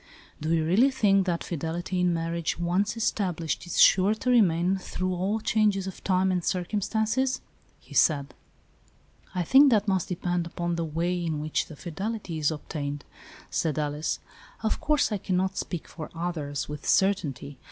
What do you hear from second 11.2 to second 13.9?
in which the fidelity is obtained," said